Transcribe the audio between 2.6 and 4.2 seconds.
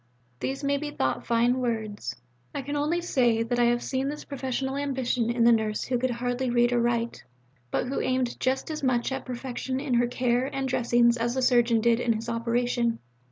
can only say that I have seen